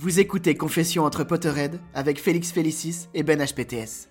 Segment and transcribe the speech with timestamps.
[0.00, 4.08] Vous écoutez Confession entre Potterhead avec Félix Félicis et Ben HPTS.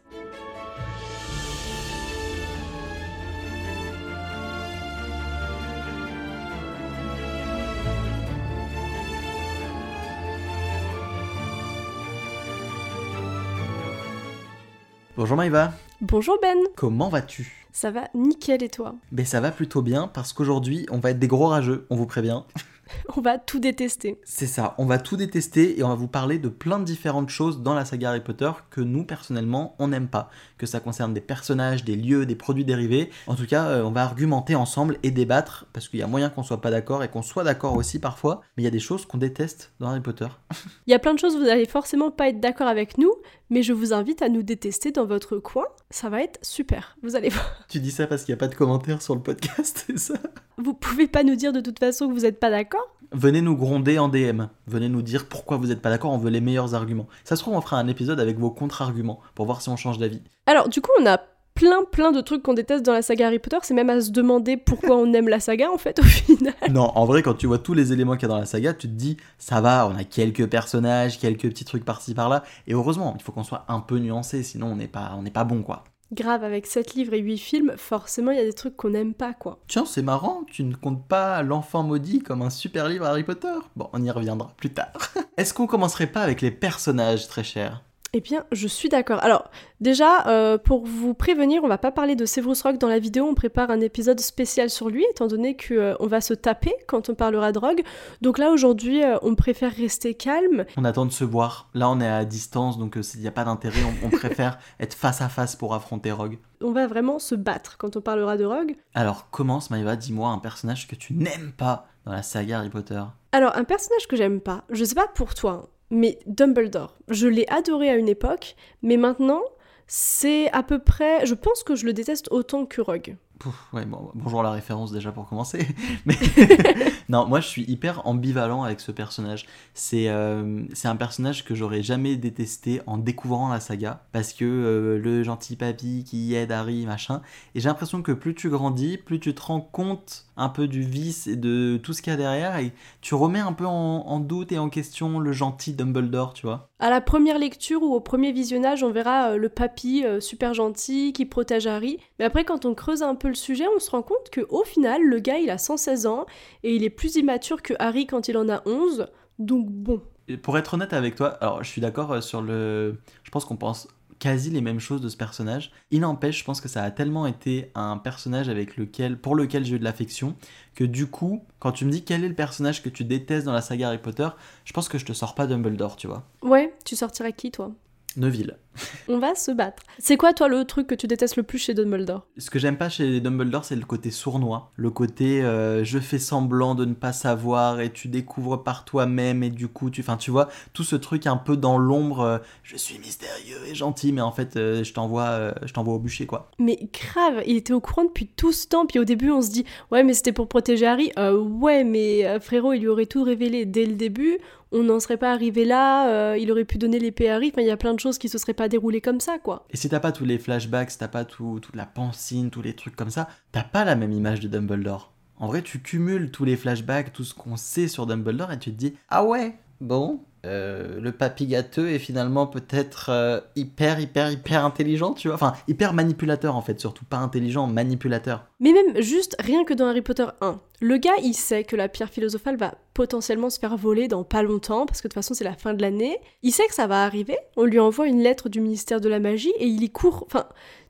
[15.16, 15.72] Bonjour Maïva,
[16.02, 17.66] Bonjour Ben, comment vas-tu?
[17.72, 18.96] Ça va nickel et toi?
[19.14, 22.06] Ben ça va plutôt bien parce qu'aujourd'hui on va être des gros rageux, on vous
[22.06, 22.44] prévient.
[23.16, 24.20] On va tout détester.
[24.24, 27.30] C'est ça, on va tout détester et on va vous parler de plein de différentes
[27.30, 30.30] choses dans la saga Harry Potter que nous personnellement on n'aime pas.
[30.58, 33.09] Que ça concerne des personnages, des lieux, des produits dérivés.
[33.28, 36.30] En tout cas, euh, on va argumenter ensemble et débattre parce qu'il y a moyen
[36.30, 38.42] qu'on soit pas d'accord et qu'on soit d'accord aussi parfois.
[38.56, 40.28] Mais il y a des choses qu'on déteste dans Harry Potter.
[40.88, 43.14] Il y a plein de choses, vous allez forcément pas être d'accord avec nous,
[43.50, 45.66] mais je vous invite à nous détester dans votre coin.
[45.90, 47.46] Ça va être super, vous allez voir.
[47.69, 50.16] tu dis ça parce qu'il n'y a pas de commentaires sur le podcast, c'est ça?
[50.58, 52.96] Vous pouvez pas nous dire de toute façon que vous êtes pas d'accord?
[53.12, 54.44] Venez nous gronder en DM.
[54.68, 57.08] Venez nous dire pourquoi vous n'êtes pas d'accord, on veut les meilleurs arguments.
[57.24, 59.97] Ça se trouve, on fera un épisode avec vos contre-arguments pour voir si on change
[59.97, 60.22] d'avis.
[60.46, 61.22] Alors, du coup, on a
[61.57, 64.12] plein plein de trucs qu'on déteste dans la saga Harry Potter, c'est même à se
[64.12, 66.53] demander pourquoi on aime la saga en fait au final.
[66.69, 68.73] Non, en vrai, quand tu vois tous les éléments qu'il y a dans la saga,
[68.73, 72.44] tu te dis, ça va, on a quelques personnages, quelques petits trucs par-ci par-là.
[72.67, 75.31] Et heureusement, il faut qu'on soit un peu nuancé, sinon on n'est pas, on n'est
[75.31, 75.84] pas bon, quoi.
[76.13, 79.13] Grave, avec 7 livres et 8 films, forcément il y a des trucs qu'on n'aime
[79.13, 79.59] pas quoi.
[79.67, 83.57] Tiens, c'est marrant, tu ne comptes pas L'Enfant Maudit comme un super livre Harry Potter?
[83.75, 84.94] Bon, on y reviendra plus tard.
[85.38, 87.84] Est-ce qu'on commencerait pas avec les personnages, très chers?
[88.17, 89.23] Eh bien, je suis d'accord.
[89.23, 92.97] Alors, déjà, euh, pour vous prévenir, on va pas parler de Severus Rock dans la
[92.97, 96.33] vidéo, on prépare un épisode spécial sur lui, étant donné que euh, on va se
[96.33, 97.83] taper quand on parlera drogue.
[98.22, 100.66] Donc là, aujourd'hui, euh, on préfère rester calme.
[100.78, 101.69] On attend de se voir.
[101.75, 103.81] Là, on est à distance, donc il n'y a pas d'intérêt.
[103.83, 106.39] On, on préfère être face à face pour affronter Rogue.
[106.63, 108.78] On va vraiment se battre quand on parlera de Rogue.
[108.95, 113.03] Alors, commence, Maïva, dis-moi un personnage que tu n'aimes pas dans la saga Harry Potter.
[113.31, 116.98] Alors, un personnage que j'aime pas, je sais pas pour toi, hein, mais Dumbledore.
[117.09, 119.42] Je l'ai adoré à une époque, mais maintenant,
[119.88, 121.25] c'est à peu près.
[121.25, 123.16] Je pense que je le déteste autant que Rogue.
[123.40, 125.66] Pouf, ouais, bon, bonjour la référence déjà pour commencer.
[126.06, 126.16] Mais
[127.09, 129.45] non, moi je suis hyper ambivalent avec ce personnage.
[129.73, 134.97] C'est euh, un personnage que j'aurais jamais détesté en découvrant la saga parce que euh,
[134.97, 137.22] le gentil papy qui aide Harry machin.
[137.56, 140.81] Et j'ai l'impression que plus tu grandis, plus tu te rends compte un peu du
[140.81, 143.72] vice et de tout ce qu'il y a derrière et tu remets un peu en,
[143.72, 146.69] en doute et en question le gentil Dumbledore, tu vois.
[146.79, 150.53] À la première lecture ou au premier visionnage, on verra euh, le papy euh, super
[150.53, 151.97] gentil qui protège Harry.
[152.19, 154.63] Mais après, quand on creuse un peu le sujet, on se rend compte que au
[154.63, 156.28] final, le gars, il a 116 ans
[156.63, 159.08] et il est plus immature que Harry quand il en a 11.
[159.40, 160.02] Donc bon.
[160.28, 162.97] Et pour être honnête avec toi, alors je suis d'accord euh, sur le.
[163.23, 163.88] Je pense qu'on pense
[164.20, 165.72] quasi les mêmes choses de ce personnage.
[165.91, 169.64] Il n'empêche, je pense que ça a tellement été un personnage avec lequel, pour lequel
[169.64, 170.35] j'ai eu de l'affection,
[170.76, 173.53] que du coup, quand tu me dis quel est le personnage que tu détestes dans
[173.53, 174.28] la saga Harry Potter,
[174.66, 176.23] je pense que je te sors pas Dumbledore, tu vois.
[176.41, 177.72] Ouais, tu sortirais qui toi?
[178.16, 178.58] Neville.
[179.08, 179.84] On va se battre.
[180.00, 182.26] C'est quoi, toi, le truc que tu détestes le plus chez Dumbledore?
[182.38, 184.72] Ce que j'aime pas chez Dumbledore, c'est le côté sournois.
[184.76, 189.44] Le côté euh, je fais semblant de ne pas savoir et tu découvres par toi-même
[189.44, 192.20] et du coup, tu, enfin, tu vois, tout ce truc un peu dans l'ombre.
[192.22, 196.00] euh, je suis mystérieux et gentil, mais en fait, euh, je t'envoie, je t'envoie au
[196.00, 196.52] bûcher, quoi.
[196.59, 199.50] Mais grave, il était au courant depuis tout ce temps, puis au début on se
[199.52, 201.12] dit ouais mais c'était pour protéger Harry.
[201.18, 204.38] Ouais mais frérot il lui aurait tout révélé dès le début,
[204.72, 207.68] on n'en serait pas arrivé là, il aurait pu donner l'épée à Harry, enfin il
[207.68, 209.66] y a plein de choses qui se seraient pas déroulées comme ça quoi.
[209.69, 212.61] Et si t'as pas tous les flashbacks, si t'as pas tout, toute la pancine, tous
[212.61, 215.11] les trucs comme ça, t'as pas la même image de Dumbledore.
[215.40, 218.72] En vrai, tu cumules tous les flashbacks, tout ce qu'on sait sur Dumbledore, et tu
[218.72, 224.31] te dis Ah ouais, bon, euh, le papy gâteux est finalement peut-être euh, hyper, hyper,
[224.31, 225.35] hyper intelligent, tu vois.
[225.35, 228.45] Enfin, hyper manipulateur en fait, surtout pas intelligent, manipulateur.
[228.59, 231.89] Mais même juste rien que dans Harry Potter 1, le gars il sait que la
[231.89, 235.34] pierre philosophale va potentiellement se faire voler dans pas longtemps, parce que de toute façon
[235.34, 238.22] c'est la fin de l'année, il sait que ça va arriver, on lui envoie une
[238.22, 240.47] lettre du ministère de la magie et il y court, enfin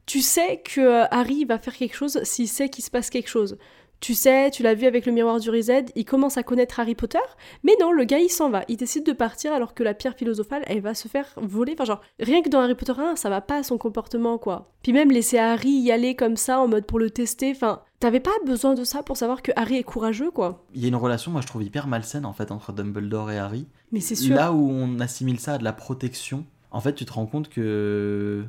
[0.07, 3.29] tu sais que euh, Harry va faire quelque chose s'il sait qu'il se passe quelque
[3.29, 3.57] chose.
[3.99, 6.93] Tu sais, tu l'as vu avec le miroir du Reset, il commence à connaître Harry
[6.93, 7.17] Potter,
[7.63, 10.15] mais non, le gars il s'en va, il décide de partir alors que la pierre
[10.15, 11.73] philosophale elle va se faire voler.
[11.73, 14.71] Enfin, genre, rien que dans Harry Potter 1, ça va pas à son comportement quoi.
[14.83, 18.19] Puis même laisser Harry y aller comme ça en mode pour le tester, enfin, t'avais
[18.19, 20.65] pas besoin de ça pour savoir que Harry est courageux quoi.
[20.75, 23.39] Il y a une relation, moi je trouve hyper malsaine en fait entre Dumbledore et
[23.39, 23.65] Harry.
[23.91, 24.35] Mais c'est sûr.
[24.35, 27.49] Là où on assimile ça à de la protection, en fait, tu te rends compte
[27.49, 28.45] que.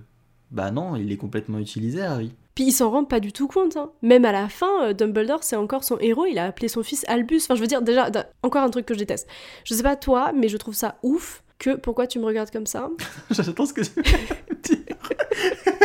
[0.51, 2.33] Bah non, il est complètement utilisé, Harry.
[2.59, 3.77] Puis il s'en rend pas du tout compte.
[3.77, 3.93] hein.
[4.03, 6.27] Même à la fin, euh, Dumbledore, c'est encore son héros.
[6.27, 7.43] Il a appelé son fils Albus.
[7.45, 8.11] Enfin, je veux dire, déjà,
[8.43, 9.29] encore un truc que je déteste.
[9.63, 11.77] Je sais pas toi, mais je trouve ça ouf que.
[11.77, 12.91] Pourquoi tu me regardes comme ça?
[13.31, 14.97] J'attends ce que tu veux dire.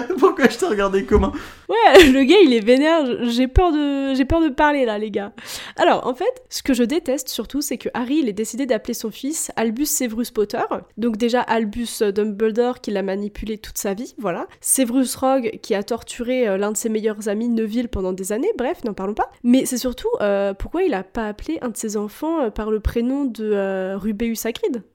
[0.18, 1.32] Pourquoi je te regardais comment
[1.68, 3.04] Ouais, le gars, il est vénère.
[3.24, 5.32] J'ai peur de, j'ai peur de parler là, les gars.
[5.76, 8.94] Alors, en fait, ce que je déteste surtout, c'est que Harry, il est décidé d'appeler
[8.94, 10.62] son fils Albus Severus Potter.
[10.96, 14.46] Donc déjà Albus Dumbledore qui l'a manipulé toute sa vie, voilà.
[14.60, 18.52] Severus Rogue qui a torturé euh, l'un de ses meilleurs amis Neville pendant des années.
[18.56, 19.30] Bref, n'en parlons pas.
[19.42, 22.70] Mais c'est surtout euh, pourquoi il a pas appelé un de ses enfants euh, par
[22.70, 24.46] le prénom de euh, Rubeus.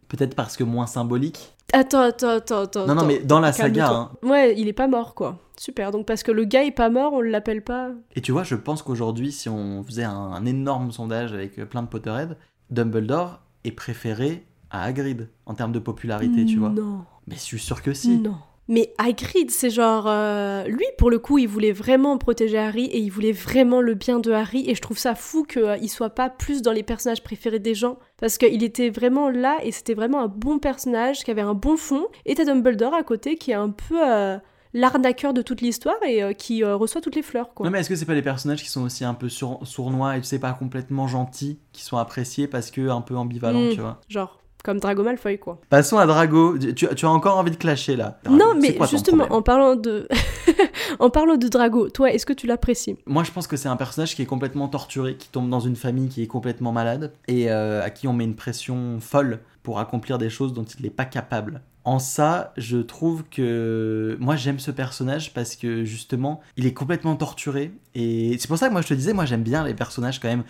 [0.09, 1.53] Peut-être parce que moins symbolique.
[1.71, 2.87] Attends, attends, attends, attends.
[2.87, 4.11] Non, non, mais dans la saga, hein.
[4.23, 5.37] Ouais, il est pas mort, quoi.
[5.55, 5.91] Super.
[5.91, 7.91] Donc parce que le gars est pas mort, on l'appelle pas.
[8.15, 11.65] Et tu vois, je pense qu'aujourd'hui, si on faisait un, un énorme sondage avec euh,
[11.65, 12.37] plein de Potterhead,
[12.71, 16.69] Dumbledore est préféré à Hagrid en termes de popularité, tu vois.
[16.69, 17.01] Non.
[17.27, 18.17] Mais je suis sûr que si.
[18.17, 18.37] Non.
[18.69, 20.05] Mais Hagrid, c'est genre...
[20.07, 23.95] euh, lui, pour le coup, il voulait vraiment protéger Harry et il voulait vraiment le
[23.95, 24.63] bien de Harry.
[24.69, 27.97] Et je trouve ça fou qu'il soit pas plus dans les personnages préférés des gens.
[28.17, 31.75] Parce qu'il était vraiment là et c'était vraiment un bon personnage qui avait un bon
[31.75, 32.05] fond.
[32.25, 33.95] Et t'as Dumbledore à côté qui est un peu...
[34.07, 34.37] euh,
[34.71, 37.65] l'arnaqueur de toute l'histoire et euh, qui euh, reçoit toutes les fleurs quoi.
[37.65, 40.15] Non, mais est-ce que c'est pas les personnages qui sont aussi un peu sur- sournois
[40.15, 43.69] et tu sais pas complètement gentils, qui sont appréciés parce que un peu ambivalents, Mm.
[43.73, 43.99] tu vois?
[44.09, 45.59] Genre comme Drago Malfoy quoi.
[45.69, 46.57] Passons à Drago.
[46.57, 48.19] Tu, tu as encore envie de clasher là.
[48.23, 48.37] Drago.
[48.37, 50.07] non mais quoi justement en parlant de
[50.99, 52.97] en parlant de Drago, toi est-ce que tu l'apprécies?
[53.05, 55.75] Moi, je pense que c'est un personnage qui est complètement torturé, qui tombe dans une
[55.75, 59.79] famille qui est complètement malade et euh, à qui on met une pression folle pour
[59.79, 61.61] accomplir des choses dont il n'est pas capable.
[61.89, 67.15] En ça, je trouve que moi j'aime ce personnage parce que justement, il est complètement
[67.15, 70.19] torturé et c'est pour ça que moi je te disais, moi j'aime bien les personnages
[70.19, 70.43] quand même.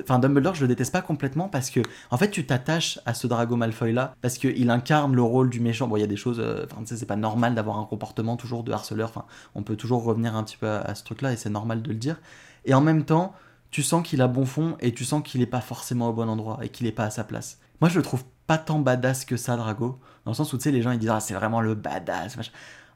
[0.00, 3.26] Enfin, Dumbledore, je le déteste pas complètement parce que en fait, tu t'attaches à ce
[3.26, 5.86] Drago Malfoy là parce qu'il incarne le rôle du méchant.
[5.86, 7.84] Bon, il y a des choses, euh, enfin, tu sais, c'est pas normal d'avoir un
[7.84, 9.10] comportement toujours de harceleur.
[9.10, 11.50] Enfin, on peut toujours revenir un petit peu à, à ce truc là et c'est
[11.50, 12.18] normal de le dire.
[12.64, 13.34] Et en même temps,
[13.70, 16.26] tu sens qu'il a bon fond et tu sens qu'il est pas forcément au bon
[16.26, 17.58] endroit et qu'il est pas à sa place.
[17.82, 20.64] Moi, je le trouve pas tant badass que ça, Drago, dans le sens où tu
[20.64, 22.36] sais, les gens ils disent ah c'est vraiment le badass.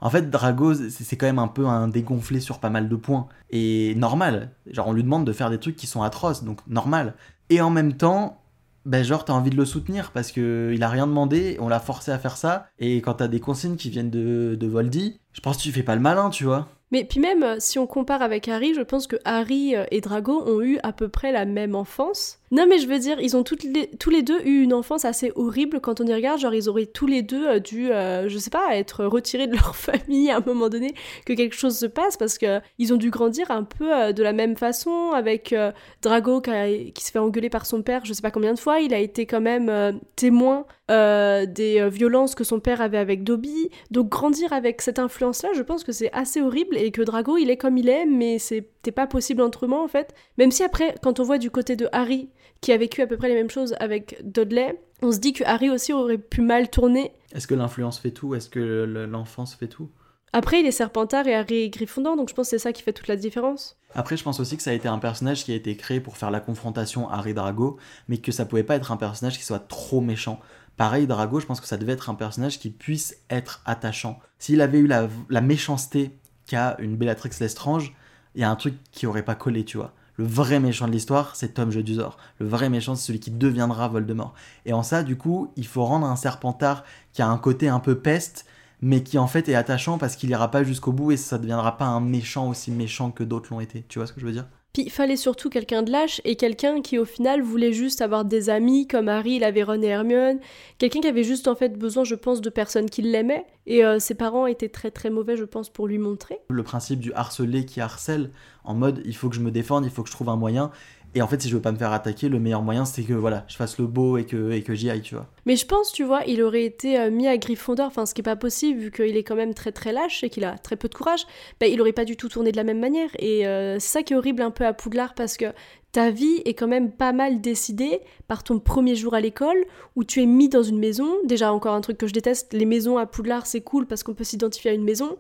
[0.01, 2.97] En fait, Drago, c'est c'est quand même un peu un dégonflé sur pas mal de
[2.97, 4.53] points et normal.
[4.67, 7.15] Genre, on lui demande de faire des trucs qui sont atroces, donc normal.
[7.51, 8.43] Et en même temps,
[8.87, 11.81] ben genre t'as envie de le soutenir parce que il a rien demandé, on l'a
[11.81, 12.69] forcé à faire ça.
[12.79, 15.83] Et quand t'as des consignes qui viennent de, de Voldy, je pense que tu fais
[15.83, 16.69] pas le malin, tu vois.
[16.93, 20.01] Mais puis même, euh, si on compare avec Harry, je pense que Harry euh, et
[20.01, 22.39] Drago ont eu à peu près la même enfance.
[22.51, 25.81] Non mais je veux dire, ils ont tous les deux eu une enfance assez horrible
[25.81, 28.77] quand on y regarde, genre ils auraient tous les deux euh, dû, je sais pas,
[28.77, 30.93] être retirés de leur famille à un moment donné,
[31.25, 34.33] que quelque chose se passe, parce que ils ont dû grandir un peu de la
[34.33, 35.55] même façon, avec
[36.03, 38.81] Drago qui, qui se fait engueuler par son père, je sais pas combien de fois,
[38.81, 43.25] il a été quand même témoin euh, des euh, violences que son père avait avec
[43.25, 47.37] Dobby, donc grandir avec cette influence-là, je pense que c'est assez horrible et que Drago,
[47.39, 50.15] il est comme il est, mais c'était pas possible autrement en fait.
[50.39, 52.29] Même si après, quand on voit du côté de Harry,
[52.61, 55.45] qui a vécu à peu près les mêmes choses avec Dudley, on se dit que
[55.45, 57.13] Harry aussi aurait pu mal tourner.
[57.35, 58.35] Est-ce que l'influence fait tout?
[58.35, 59.89] Est-ce que le- l'enfance fait tout?
[60.33, 62.83] Après, il est Serpentard et Harry est Gryffondor, donc je pense que c'est ça qui
[62.83, 63.77] fait toute la différence.
[63.95, 66.17] Après, je pense aussi que ça a été un personnage qui a été créé pour
[66.17, 67.79] faire la confrontation Harry-Drago,
[68.09, 70.39] mais que ça pouvait pas être un personnage qui soit trop méchant.
[70.81, 74.19] Pareil, Drago, je pense que ça devait être un personnage qui puisse être attachant.
[74.39, 77.95] S'il avait eu la, la méchanceté qu'a une Bellatrix Lestrange,
[78.35, 79.93] il y a un truc qui aurait pas collé, tu vois.
[80.17, 82.17] Le vrai méchant de l'histoire, c'est Tom Jedusor.
[82.39, 84.33] Le vrai méchant, c'est celui qui deviendra Voldemort.
[84.65, 87.81] Et en ça, du coup, il faut rendre un Serpentard qui a un côté un
[87.81, 88.47] peu peste,
[88.81, 91.43] mais qui en fait est attachant parce qu'il ira pas jusqu'au bout et ça ne
[91.43, 93.85] deviendra pas un méchant aussi méchant que d'autres l'ont été.
[93.87, 94.47] Tu vois ce que je veux dire?
[94.73, 98.25] Puis il fallait surtout quelqu'un de lâche et quelqu'un qui au final voulait juste avoir
[98.25, 100.39] des amis comme Harry, avait Ron et Hermione,
[100.79, 103.99] quelqu'un qui avait juste en fait besoin, je pense, de personnes qui l'aimaient et euh,
[103.99, 106.39] ses parents étaient très très mauvais, je pense, pour lui montrer.
[106.49, 108.31] Le principe du harcelé qui harcèle,
[108.65, 110.71] en mode il faut que je me défende, il faut que je trouve un moyen.
[111.15, 113.13] Et en fait, si je veux pas me faire attaquer, le meilleur moyen, c'est que
[113.13, 115.27] voilà, je fasse le beau et que, et que j'y aille, tu vois.
[115.45, 118.21] Mais je pense, tu vois, il aurait été euh, mis à Gryffondor, enfin ce qui
[118.21, 120.77] est pas possible vu qu'il est quand même très très lâche et qu'il a très
[120.77, 121.27] peu de courage,
[121.59, 123.11] ben, il aurait pas du tout tourné de la même manière.
[123.19, 125.47] Et euh, c'est ça qui est horrible un peu à Poudlard parce que
[125.91, 129.65] ta vie est quand même pas mal décidée par ton premier jour à l'école
[129.97, 131.17] où tu es mis dans une maison.
[131.25, 134.15] Déjà, encore un truc que je déteste, les maisons à Poudlard c'est cool parce qu'on
[134.15, 135.17] peut s'identifier à une maison,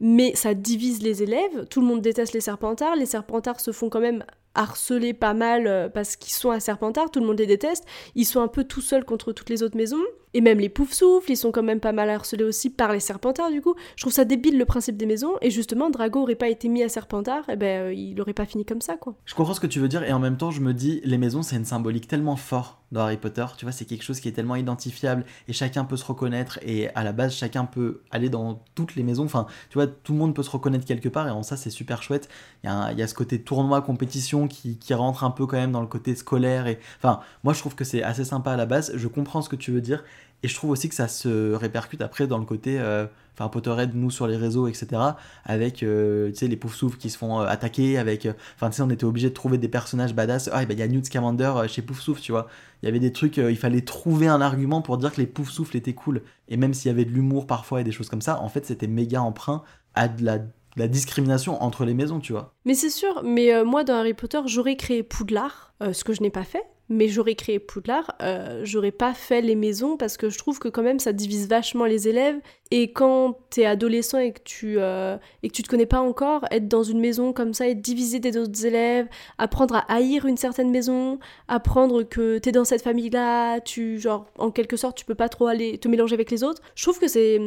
[0.00, 1.66] mais ça divise les élèves.
[1.68, 2.96] Tout le monde déteste les Serpentards.
[2.96, 4.24] Les Serpentards se font quand même
[4.54, 7.84] harceler pas mal euh, parce qu'ils sont à Serpentard, tout le monde les déteste.
[8.14, 10.02] Ils sont un peu tout seuls contre toutes les autres maisons.
[10.36, 13.52] Et même les Poufsouffles, ils sont quand même pas mal harcelés aussi par les Serpentards
[13.52, 13.76] du coup.
[13.94, 15.34] Je trouve ça débile le principe des maisons.
[15.40, 18.44] Et justement, Drago aurait pas été mis à Serpentard, et ben euh, il aurait pas
[18.44, 19.14] fini comme ça quoi.
[19.24, 21.18] Je comprends ce que tu veux dire et en même temps, je me dis, les
[21.18, 23.44] maisons, c'est une symbolique tellement fort dans Harry Potter.
[23.58, 26.58] Tu vois, c'est quelque chose qui est tellement identifiable et chacun peut se reconnaître.
[26.62, 29.24] Et à la base, chacun peut aller dans toutes les maisons.
[29.24, 31.70] Enfin, tu vois, tout le monde peut se reconnaître quelque part et en ça, c'est
[31.70, 32.28] super chouette.
[32.62, 35.82] Il y, a ce côté tournoi, compétition qui, qui rentre un peu quand même dans
[35.82, 36.66] le côté scolaire.
[36.68, 38.92] Et enfin, moi, je trouve que c'est assez sympa à la base.
[38.94, 40.04] Je comprends ce que tu veux dire.
[40.44, 43.94] Et je trouve aussi que ça se répercute après dans le côté, euh, enfin Potterhead,
[43.94, 45.00] nous sur les réseaux, etc.
[45.46, 48.82] Avec, euh, tu sais, les Poufsouffles qui se font euh, attaquer, avec, enfin, tu sais,
[48.82, 50.50] on était obligé de trouver des personnages badass.
[50.52, 52.46] Ah, ben il y a Newt Scamander chez Poufsouffle, tu vois.
[52.82, 55.78] Il y avait des trucs, il fallait trouver un argument pour dire que les Poufsouffles
[55.78, 56.20] étaient cool.
[56.48, 58.66] Et même s'il y avait de l'humour parfois et des choses comme ça, en fait,
[58.66, 59.62] c'était méga emprunt
[59.94, 62.52] à de la, discrimination entre les maisons, tu vois.
[62.66, 66.28] Mais c'est sûr, mais moi dans Harry Potter, j'aurais créé Poudlard, ce que je n'ai
[66.28, 66.66] pas fait.
[66.88, 70.68] Mais j'aurais créé Poudlard, euh, j'aurais pas fait les maisons parce que je trouve que
[70.68, 72.38] quand même ça divise vachement les élèves.
[72.70, 76.44] Et quand t'es adolescent et que tu euh, et que tu te connais pas encore,
[76.50, 79.06] être dans une maison comme ça, être divisé des autres élèves,
[79.38, 84.50] apprendre à haïr une certaine maison, apprendre que t'es dans cette famille-là, tu genre en
[84.50, 86.62] quelque sorte tu peux pas trop aller te mélanger avec les autres.
[86.74, 87.38] Je trouve que c'est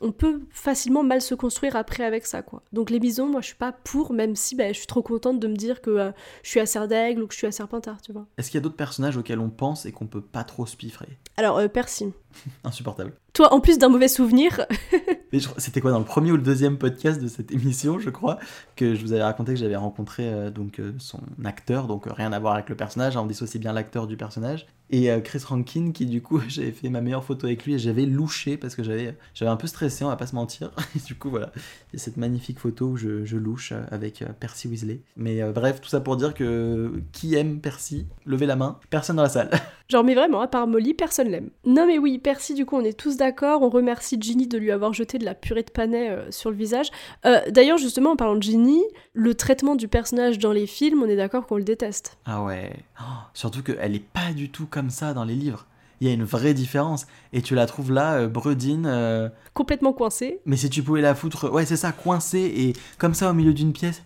[0.00, 2.62] on peut facilement mal se construire après avec ça quoi.
[2.72, 5.40] Donc les maisons, moi je suis pas pour, même si ben, je suis trop contente
[5.40, 6.10] de me dire que euh,
[6.42, 8.26] je suis à Serre d'Aigle ou que je suis à Serpentard, tu vois.
[8.38, 10.76] Est-ce qu'il y a d'autres personnages auxquels on pense et qu'on peut pas trop se
[10.76, 12.12] piffrer Alors euh, Percy,
[12.64, 13.14] Insupportable.
[13.34, 14.66] Toi en plus d'un mauvais souvenir,
[15.58, 18.38] C'était quoi dans le premier ou le deuxième podcast de cette émission, je crois,
[18.76, 22.12] que je vous avais raconté que j'avais rencontré euh, donc euh, son acteur, donc euh,
[22.12, 25.40] rien à voir avec le personnage, hein, on dissocie bien l'acteur du personnage, et Chris
[25.48, 28.76] Rankin qui du coup j'avais fait ma meilleure photo avec lui et j'avais louché parce
[28.76, 30.70] que j'avais j'avais un peu stressé, on va pas se mentir.
[30.94, 34.22] Et du coup voilà, il y a cette magnifique photo où je, je louche avec
[34.40, 35.00] Percy Weasley.
[35.16, 39.22] Mais bref, tout ça pour dire que qui aime Percy, levez la main, personne dans
[39.22, 39.50] la salle.
[39.88, 41.48] genre mais vraiment à part Molly, personne l'aime.
[41.64, 44.70] Non mais oui, Percy du coup on est tous d'accord, on remercie Ginny de lui
[44.70, 46.90] avoir jeté de la purée de panais euh, sur le visage.
[47.26, 51.08] Euh, D'ailleurs justement en parlant de Ginny, le traitement du personnage dans les films, on
[51.08, 52.18] est d'accord qu'on le déteste.
[52.26, 52.72] Ah ouais.
[53.00, 53.04] Oh,
[53.34, 55.66] surtout qu'elle est pas du tout comme ça dans les livres.
[56.00, 57.06] Il y a une vraie différence.
[57.32, 58.84] Et tu la trouves là, euh, Bredine.
[58.86, 60.40] euh, Complètement coincé.
[60.44, 63.54] mais si tu pouvais la foutre, ouais, c'est ça, coincée et comme ça au milieu
[63.54, 64.02] d'une pièce.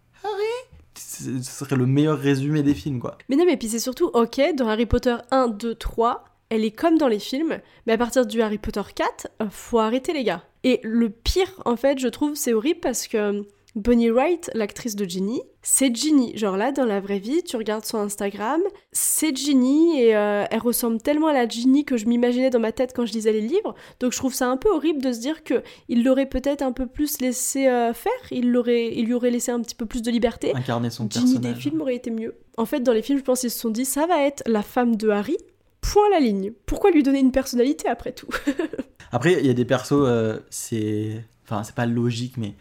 [0.95, 3.19] Ce serait le meilleur résumé des films, quoi.
[3.29, 6.71] Mais non mais puis c'est surtout, ok, dans Harry Potter 1, 2, 3, elle est
[6.71, 10.25] comme dans les films, mais à partir du Harry Potter 4, euh, faut arrêter les
[10.25, 10.45] gars.
[10.65, 15.05] Et le pire, en fait, je trouve, c'est horrible parce que Bonnie Wright, l'actrice de
[15.05, 16.37] Ginny, c'est Ginny.
[16.37, 18.61] Genre là, dans la vraie vie, tu regardes son Instagram,
[18.93, 22.73] c'est Ginny et euh, elle ressemble tellement à la Ginny que je m'imaginais dans ma
[22.73, 23.75] tête quand je lisais les livres.
[24.01, 26.73] Donc je trouve ça un peu horrible de se dire que il l'aurait peut-être un
[26.73, 30.03] peu plus laissé euh, faire, il, l'aurait, il lui aurait laissé un petit peu plus
[30.03, 30.53] de liberté.
[30.57, 31.55] Incarner son Ginny personnage.
[31.55, 32.35] des films aurait été mieux.
[32.57, 34.63] En fait, dans les films, je pense qu'ils se sont dit, ça va être la
[34.63, 35.37] femme de Harry,
[35.81, 36.53] point à la ligne.
[36.67, 38.29] Pourquoi lui donner une personnalité après tout?
[39.13, 41.25] Après, il y a des persos, euh, c'est.
[41.45, 42.55] Enfin, c'est pas logique, mais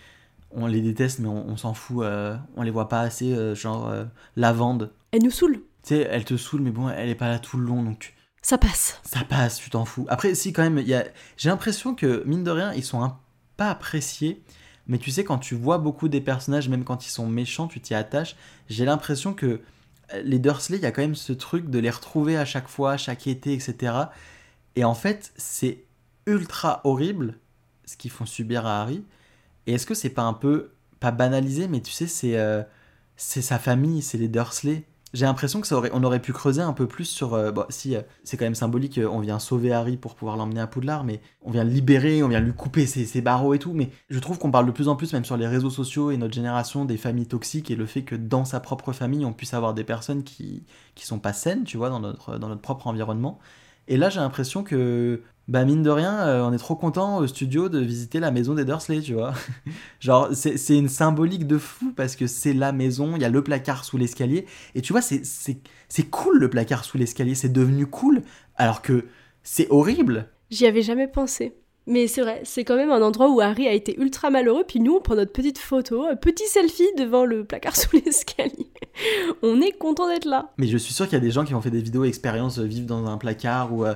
[0.52, 2.06] on les déteste, mais on, on s'en fout.
[2.06, 4.06] euh, on les voit pas assez, euh, genre euh,
[4.38, 4.94] Lavande.
[5.12, 5.56] Elle nous saoule.
[5.84, 8.00] Tu sais, elle te saoule, mais bon, elle est pas là tout le long, donc
[8.00, 9.00] tu- Ça passe.
[9.04, 10.06] ça passe, tu t'en fous.
[10.10, 11.04] Après, si, quand même, il y a...
[11.36, 13.20] j'ai l'impression que, mine de rien, ils sont un...
[13.58, 14.42] pas appréciés.
[14.88, 17.82] Mais tu sais, quand tu vois beaucoup des personnages, même quand ils sont méchants, tu
[17.82, 18.38] t'y attaches.
[18.70, 19.60] J'ai l'impression que
[20.24, 22.98] les Dursley, il y a quand même ce truc de les retrouver à chaque fois,
[22.98, 23.94] chaque été, etc.
[24.76, 25.84] Et en fait, c'est
[26.26, 27.38] ultra horrible
[27.86, 29.04] ce qu'ils font subir à Harry.
[29.66, 32.64] Et est-ce que c'est pas un peu, pas banalisé, mais tu sais, c'est euh,
[33.18, 34.84] c'est sa famille, c'est les Dursley.
[35.14, 37.34] J'ai l'impression que ça aurait, on aurait pu creuser un peu plus sur.
[37.34, 40.60] euh, si euh, c'est quand même symbolique, euh, on vient sauver Harry pour pouvoir l'emmener
[40.60, 43.60] à Poudlard, mais on vient le libérer, on vient lui couper ses, ses barreaux et
[43.60, 43.72] tout.
[43.74, 46.18] Mais je trouve qu'on parle de plus en plus, même sur les réseaux sociaux et
[46.18, 49.54] notre génération, des familles toxiques et le fait que dans sa propre famille, on puisse
[49.54, 52.88] avoir des personnes qui qui sont pas saines, tu vois, dans notre dans notre propre
[52.88, 53.40] environnement.
[53.88, 57.28] Et là, j'ai l'impression que, bah mine de rien, euh, on est trop content au
[57.28, 59.34] studio de visiter la maison des Dursley, tu vois.
[60.02, 63.42] Genre, c'est une symbolique de fou parce que c'est la maison, il y a le
[63.42, 64.46] placard sous l'escalier.
[64.76, 68.24] Et tu vois, c'est cool le placard sous l'escalier, c'est devenu cool,
[68.56, 69.06] alors que
[69.42, 70.30] c'est horrible.
[70.50, 71.56] J'y avais jamais pensé.
[71.88, 74.80] Mais c'est vrai, c'est quand même un endroit où Harry a été ultra malheureux, puis
[74.80, 78.68] nous on prend notre petite photo, petit selfie devant le placard sous l'escalier.
[79.42, 80.52] on est content d'être là.
[80.58, 82.60] Mais je suis sûr qu'il y a des gens qui ont fait des vidéos expériences
[82.60, 83.96] euh, vivre dans un placard ou, euh,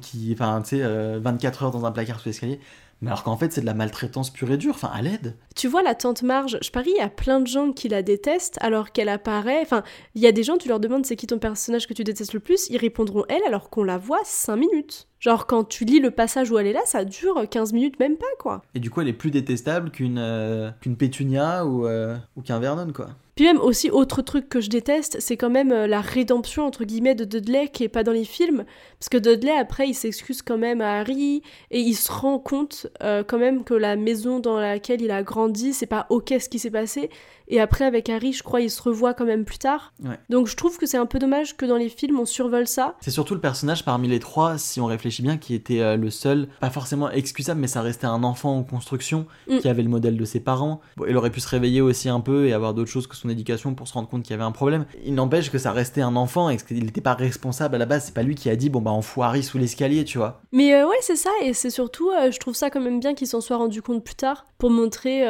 [0.00, 2.60] qui, enfin, tu sais, euh, 24 heures dans un placard sous l'escalier.
[3.02, 5.34] Mais alors qu'en fait, c'est de la maltraitance pure et dure, enfin, à l'aide.
[5.56, 8.02] Tu vois, la tante Marge, je parie, il y a plein de gens qui la
[8.02, 9.60] détestent alors qu'elle apparaît.
[9.60, 9.82] Enfin,
[10.14, 12.32] il y a des gens, tu leur demandes c'est qui ton personnage que tu détestes
[12.32, 15.08] le plus, ils répondront elle alors qu'on la voit 5 minutes.
[15.18, 18.16] Genre, quand tu lis le passage où elle est là, ça dure 15 minutes, même
[18.16, 18.62] pas, quoi.
[18.74, 22.60] Et du coup, elle est plus détestable qu'une euh, qu'une Pétunia ou, euh, ou qu'un
[22.60, 23.08] Vernon, quoi.
[23.34, 26.84] Puis même aussi, autre truc que je déteste, c'est quand même euh, la rédemption, entre
[26.84, 28.64] guillemets, de Dudley qui est pas dans les films.
[28.98, 32.88] Parce que Dudley, après, il s'excuse quand même à Harry et il se rend compte
[33.02, 36.48] euh, quand même que la maison dans laquelle il a grandi, c'est pas ok ce
[36.50, 37.08] qui s'est passé.
[37.52, 39.92] Et après, avec Harry, je crois, il se revoit quand même plus tard.
[40.02, 40.18] Ouais.
[40.30, 42.94] Donc je trouve que c'est un peu dommage que dans les films, on survole ça.
[43.02, 46.08] C'est surtout le personnage parmi les trois, si on réfléchit bien, qui était euh, le
[46.10, 49.58] seul, pas forcément excusable, mais ça restait un enfant en construction, Mm.
[49.58, 50.80] qui avait le modèle de ses parents.
[50.96, 53.28] Bon, il aurait pu se réveiller aussi un peu et avoir d'autres choses que son
[53.28, 54.86] éducation pour se rendre compte qu'il y avait un problème.
[55.04, 58.04] Il n'empêche que ça restait un enfant et qu'il n'était pas responsable à la base.
[58.06, 60.40] C'est pas lui qui a dit, bon bah on fout Harry sous l'escalier, tu vois.
[60.52, 63.14] Mais euh, ouais, c'est ça, et c'est surtout, euh, je trouve ça quand même bien
[63.14, 65.20] qu'il s'en soit rendu compte plus tard, pour montrer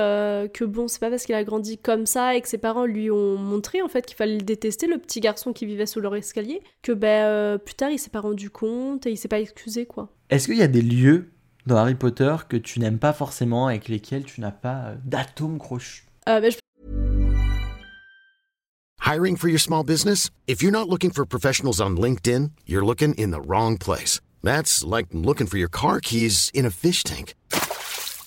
[0.53, 3.11] que bon, c'est pas parce qu'il a grandi comme ça et que ses parents lui
[3.11, 6.15] ont montré en fait qu'il fallait le détester, le petit garçon qui vivait sous leur
[6.15, 9.41] escalier, que ben euh, plus tard il s'est pas rendu compte et il s'est pas
[9.41, 10.09] excusé quoi.
[10.31, 11.31] Est-ce qu'il y a des lieux
[11.67, 15.59] dans Harry Potter que tu n'aimes pas forcément, avec lesquels tu n'as pas euh, d'atome
[15.59, 16.59] crochu Euh, ben, je
[19.05, 20.31] Hiring for your small business?
[20.47, 24.21] If you're not looking for professionals on LinkedIn, you're looking in the wrong place.
[24.43, 27.35] That's like looking for your car keys in a fish tank.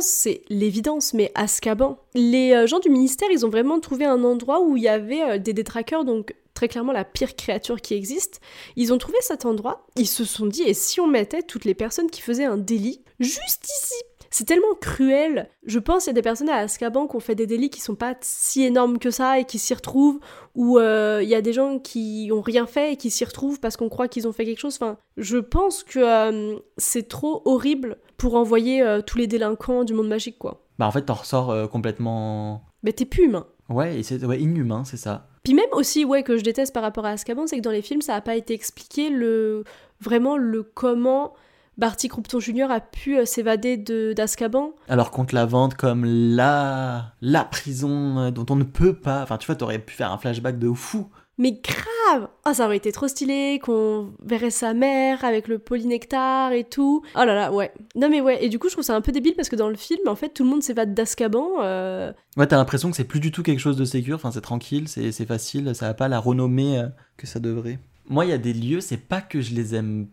[0.00, 1.98] c'est l'évidence, mais Azkaban.
[2.14, 5.22] Les euh, gens du ministère, ils ont vraiment trouvé un endroit où il y avait
[5.22, 8.40] euh, des détraqueurs, donc très clairement la pire créature qui existe.
[8.76, 11.74] Ils ont trouvé cet endroit, ils se sont dit, et si on mettait toutes les
[11.74, 13.02] personnes qui faisaient un délit?
[13.20, 13.94] Juste ici
[14.34, 15.48] c'est tellement cruel.
[15.64, 17.80] Je pense qu'il y a des personnes à Azkaban qui ont fait des délits qui
[17.80, 20.18] sont pas si énormes que ça et qui s'y retrouvent,
[20.56, 23.60] ou euh, il y a des gens qui ont rien fait et qui s'y retrouvent
[23.60, 24.74] parce qu'on croit qu'ils ont fait quelque chose.
[24.74, 29.94] Enfin, je pense que euh, c'est trop horrible pour envoyer euh, tous les délinquants du
[29.94, 30.64] monde magique, quoi.
[30.80, 32.64] Bah en fait, t'en ressors complètement...
[32.82, 33.46] Mais t'es plus humain.
[33.68, 35.28] Ouais, et c'est ouais, inhumain, c'est ça.
[35.44, 37.82] Puis même aussi, ouais, que je déteste par rapport à Azkaban, c'est que dans les
[37.82, 39.62] films, ça n'a pas été expliqué le
[40.00, 41.34] vraiment le comment
[41.78, 42.70] Barty Croupton Jr.
[42.70, 44.70] a pu euh, s'évader de d'Azkaban.
[44.88, 49.22] Alors qu'on te la vente comme la, la prison euh, dont on ne peut pas...
[49.22, 51.08] Enfin, tu vois, t'aurais pu faire un flashback de fou.
[51.36, 56.52] Mais grave Ah, ça aurait été trop stylé qu'on verrait sa mère avec le polynectar
[56.52, 57.02] et tout.
[57.16, 57.72] Oh là là, ouais.
[57.96, 59.68] Non mais ouais, et du coup, je trouve ça un peu débile parce que dans
[59.68, 61.44] le film, en fait, tout le monde s'évade d'Azkaban.
[61.62, 64.40] euh, Ouais, t'as l'impression que c'est plus du tout quelque chose de sécure, enfin c'est
[64.42, 67.80] tranquille, c'est c'est facile, ça a pas la renommée euh, que ça devrait.
[68.08, 70.06] Moi, il y a des lieux, c'est pas que je les aime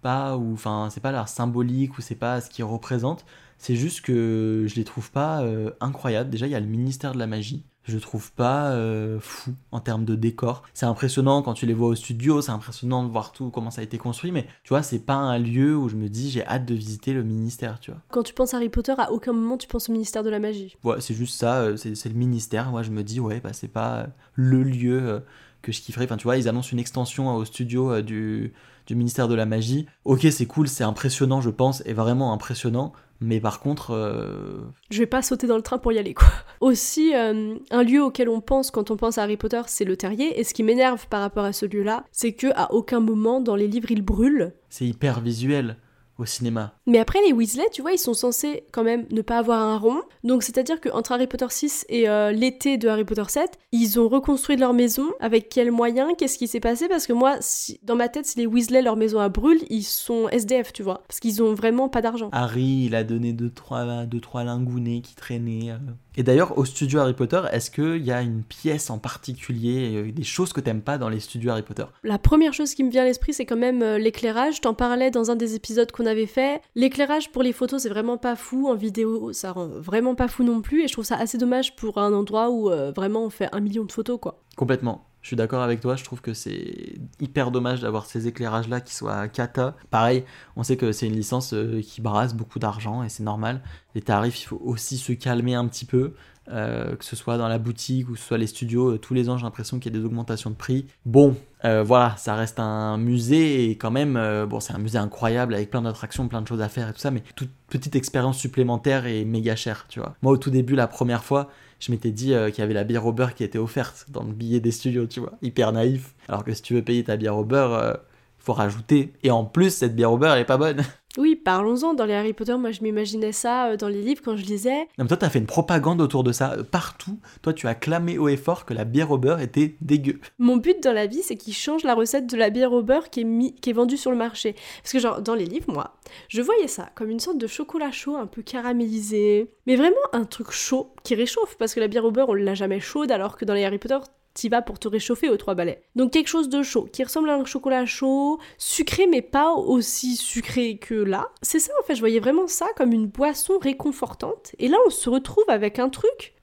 [0.00, 3.24] pas, ou enfin c'est pas leur symbolique, ou c'est pas ce qu'ils représentent,
[3.58, 6.30] c'est juste que je les trouve pas euh, incroyables.
[6.30, 7.64] Déjà, il y a le ministère de la magie.
[7.84, 10.62] Je trouve pas euh, fou en termes de décor.
[10.74, 13.80] C'est impressionnant quand tu les vois au studio, c'est impressionnant de voir tout, comment ça
[13.80, 16.46] a été construit, mais tu vois, c'est pas un lieu où je me dis j'ai
[16.46, 18.00] hâte de visiter le ministère, tu vois.
[18.10, 20.76] Quand tu penses Harry Potter, à aucun moment tu penses au ministère de la magie.
[20.84, 22.70] Ouais, c'est juste ça, euh, c'est c'est le ministère.
[22.70, 25.22] Moi, je me dis, ouais, bah, c'est pas le lieu
[25.62, 26.04] que je kifferais.
[26.04, 28.52] Enfin, tu vois, ils annoncent une extension au studio euh, du,
[28.86, 29.86] du ministère de la magie.
[30.04, 32.92] Ok, c'est cool, c'est impressionnant, je pense, et vraiment impressionnant.
[33.20, 36.28] Mais par contre, euh, Je vais pas sauter dans le train pour y aller, quoi.
[36.60, 39.96] Aussi, euh, un lieu auquel on pense quand on pense à Harry Potter, c'est le
[39.96, 40.40] terrier.
[40.40, 43.56] Et ce qui m'énerve par rapport à ce lieu-là, c'est que à aucun moment dans
[43.56, 44.54] les livres il brûle.
[44.70, 45.76] c'est hyper visuel
[46.20, 46.72] au cinéma.
[46.86, 49.78] Mais après, les Weasley, tu vois, ils sont censés quand même ne pas avoir un
[49.78, 50.02] rond.
[50.24, 54.08] Donc, c'est-à-dire qu'entre Harry Potter 6 et euh, l'été de Harry Potter 7, ils ont
[54.08, 55.06] reconstruit leur maison.
[55.20, 56.10] Avec quels moyens?
[56.18, 56.88] Qu'est-ce qui s'est passé?
[56.88, 59.82] Parce que moi, si- dans ma tête, si les Weasley, leur maison a brûle, ils
[59.84, 61.02] sont SDF, tu vois.
[61.08, 62.28] Parce qu'ils ont vraiment pas d'argent.
[62.32, 65.70] Harry, il a donné deux trois, deux, trois lingounets qui traînaient.
[65.70, 65.78] euh.
[66.16, 70.12] Et d'ailleurs, au studio Harry Potter, est-ce qu'il y a une pièce en particulier, euh,
[70.12, 71.84] des choses que t'aimes pas dans les studios Harry Potter?
[72.02, 74.60] La première chose qui me vient à l'esprit, c'est quand même euh, l'éclairage.
[74.60, 76.60] T'en parlais dans un des épisodes qu'on avait fait.
[76.74, 78.68] L'éclairage pour les photos, c'est vraiment pas fou.
[78.68, 80.82] En vidéo, ça rend vraiment pas fou non plus.
[80.84, 83.60] Et je trouve ça assez dommage pour un endroit où euh, vraiment on fait un
[83.60, 84.42] million de photos, quoi.
[84.56, 85.09] Complètement.
[85.22, 88.94] Je suis d'accord avec toi, je trouve que c'est hyper dommage d'avoir ces éclairages-là qui
[88.94, 89.76] soient cata.
[89.90, 90.24] Pareil,
[90.56, 93.60] on sait que c'est une licence euh, qui brasse beaucoup d'argent et c'est normal.
[93.94, 96.14] Les tarifs, il faut aussi se calmer un petit peu,
[96.48, 98.92] euh, que ce soit dans la boutique ou que ce soit les studios.
[98.92, 100.86] euh, tous les ans, j'ai l'impression qu'il y a des augmentations de prix.
[101.04, 105.70] Bon, voilà, ça reste un musée et quand même, bon, c'est un musée incroyable avec
[105.70, 109.04] plein d'attractions, plein de choses à faire et tout ça, mais toute petite expérience supplémentaire
[109.04, 110.14] est méga chère, tu vois.
[110.22, 111.50] Moi, au tout début, la première fois,
[111.80, 114.22] je m'étais dit euh, qu'il y avait la bière au beurre qui était offerte dans
[114.22, 115.32] le billet des studios, tu vois.
[115.42, 116.14] Hyper naïf.
[116.28, 117.94] Alors que si tu veux payer ta bière au beurre, euh,
[118.38, 119.12] faut rajouter.
[119.22, 120.84] Et en plus, cette bière au beurre, elle est pas bonne.
[121.18, 121.94] Oui, parlons-en.
[121.94, 124.80] Dans les Harry Potter, moi je m'imaginais ça euh, dans les livres quand je lisais.
[124.98, 126.52] Non, mais toi, t'as fait une propagande autour de ça.
[126.52, 129.76] Euh, Partout, toi, tu as clamé haut et fort que la bière au beurre était
[129.80, 130.20] dégueu.
[130.38, 133.10] Mon but dans la vie, c'est qu'ils changent la recette de la bière au beurre
[133.10, 134.54] qui est, mis, qui est vendue sur le marché.
[134.82, 135.96] Parce que, genre, dans les livres, moi,
[136.28, 139.50] je voyais ça comme une sorte de chocolat chaud un peu caramélisé.
[139.66, 141.56] Mais vraiment un truc chaud qui réchauffe.
[141.58, 143.78] Parce que la bière au beurre, on l'a jamais chaude, alors que dans les Harry
[143.78, 143.98] Potter,
[144.34, 145.82] t'y vas pour te réchauffer aux trois balais.
[145.96, 150.16] Donc quelque chose de chaud, qui ressemble à un chocolat chaud, sucré, mais pas aussi
[150.16, 151.28] sucré que là.
[151.42, 154.52] C'est ça, en fait, je voyais vraiment ça comme une boisson réconfortante.
[154.58, 156.34] Et là, on se retrouve avec un truc.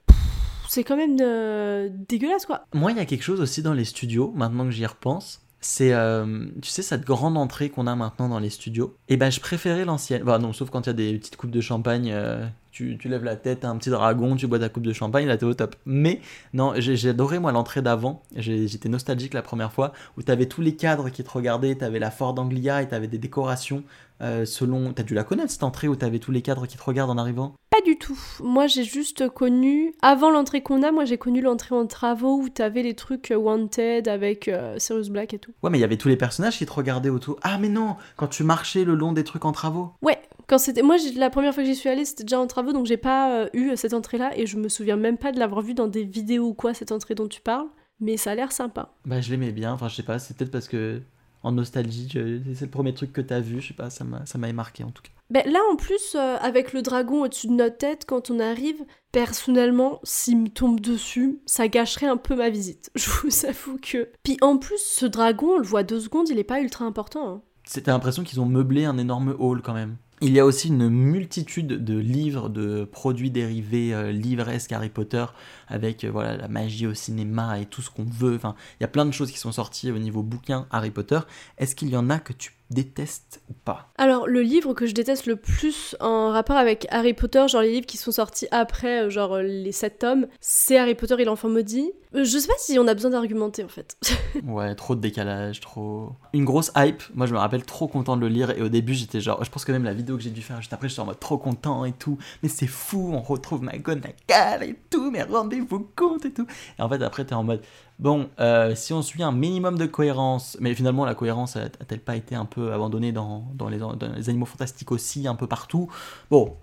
[0.68, 2.64] C'est quand même euh, dégueulasse, quoi.
[2.74, 5.40] Moi, il y a quelque chose aussi dans les studios, maintenant que j'y repense.
[5.60, 8.94] C'est, euh, tu sais, cette grande entrée qu'on a maintenant dans les studios.
[9.08, 10.22] Et ben, je préférais l'ancienne.
[10.22, 12.10] Bah non, sauf quand il y a des petites coupes de champagne.
[12.12, 15.26] euh, tu, tu lèves la tête, un petit dragon, tu bois ta coupe de champagne,
[15.26, 15.74] là t'es au top.
[15.84, 16.20] Mais
[16.52, 18.22] non, j'ai adoré moi l'entrée d'avant.
[18.36, 22.12] J'étais nostalgique la première fois où t'avais tous les cadres qui te regardaient, t'avais la
[22.12, 23.82] Ford Anglia et t'avais des décorations
[24.20, 24.92] euh, selon.
[24.92, 27.18] T'as dû la connaître cette entrée où t'avais tous les cadres qui te regardent en
[27.18, 27.54] arrivant?
[27.78, 28.18] Pas du tout.
[28.42, 32.48] Moi, j'ai juste connu, avant l'entrée qu'on a, moi j'ai connu l'entrée en travaux où
[32.48, 35.52] t'avais les trucs euh, Wanted avec euh, Sirius Black et tout.
[35.62, 37.38] Ouais, mais il y avait tous les personnages qui te regardaient autour.
[37.42, 39.92] Ah, mais non, quand tu marchais le long des trucs en travaux.
[40.02, 40.82] Ouais, quand c'était.
[40.82, 42.96] Moi, j'ai- la première fois que j'y suis allée, c'était déjà en travaux, donc j'ai
[42.96, 45.86] pas euh, eu cette entrée-là et je me souviens même pas de l'avoir vue dans
[45.86, 47.68] des vidéos ou quoi, cette entrée dont tu parles.
[48.00, 48.92] Mais ça a l'air sympa.
[49.04, 49.72] Bah, je l'aimais bien.
[49.72, 51.00] Enfin, je sais pas, c'est peut-être parce que
[51.44, 53.60] en nostalgie, c'est le premier truc que t'as vu.
[53.60, 55.10] Je sais pas, ça m'a ça m'avait marqué en tout cas.
[55.30, 58.82] Ben, là, en plus, euh, avec le dragon au-dessus de notre tête, quand on arrive,
[59.12, 62.90] personnellement, s'il me tombe dessus, ça gâcherait un peu ma visite.
[62.96, 64.08] Je vous avoue que.
[64.22, 67.28] Puis en plus, ce dragon, on le voit deux secondes, il est pas ultra important.
[67.28, 67.42] hein.
[67.64, 69.96] C'était l'impression qu'ils ont meublé un énorme hall quand même.
[70.20, 75.26] Il y a aussi une multitude de livres, de produits dérivés euh, livresques Harry Potter,
[75.68, 78.40] avec euh, voilà la magie au cinéma et tout ce qu'on veut.
[78.42, 81.20] Il y a plein de choses qui sont sorties au niveau bouquin Harry Potter.
[81.58, 84.92] Est-ce qu'il y en a que tu détestes ou pas Alors, le livre que je
[84.94, 89.04] déteste le plus en rapport avec Harry Potter, genre les livres qui sont sortis après,
[89.04, 91.90] euh, genre euh, les sept tomes, c'est Harry Potter et l'enfant maudit.
[92.14, 93.96] Euh, Je sais pas si on a besoin d'argumenter en fait.
[94.44, 96.12] Ouais, trop de décalage, trop.
[96.32, 97.02] Une grosse hype.
[97.14, 98.50] Moi, je me rappelle trop content de le lire.
[98.50, 99.42] Et au début, j'étais genre.
[99.42, 101.18] Je pense que même la vidéo que j'ai dû faire juste après, j'étais en mode
[101.18, 102.18] trop content et tout.
[102.42, 105.10] Mais c'est fou, on retrouve McGonagall et tout.
[105.10, 106.46] Mais rendez-vous compte et tout.
[106.78, 107.62] Et en fait, après, t'es en mode.
[107.98, 110.56] Bon, euh, si on suit un minimum de cohérence.
[110.60, 113.80] Mais finalement, la cohérence a-t-elle pas été un peu abandonnée dans, dans, les,
[114.28, 115.88] animaux fantastiques aussi, un peu partout?
[116.30, 116.56] Bon.